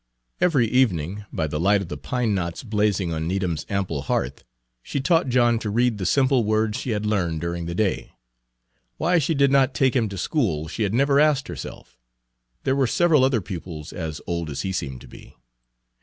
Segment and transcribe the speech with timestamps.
[0.39, 4.43] Every evening, by the light of the pine knots blazing on Needham's ample hearth,
[4.81, 8.13] she taught John to read the simple words she had learned during the day.
[8.97, 11.99] Why she did not take him to school she had never asked herself;
[12.63, 15.35] there were several other pupils as old as he seemed to be.